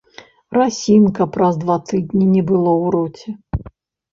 Расiнка 0.57 1.27
праз 1.35 1.53
два 1.65 1.75
тыднi 1.91 2.25
не 2.33 2.43
было 2.53 2.71
ў 2.83 2.85
роце... 2.97 3.29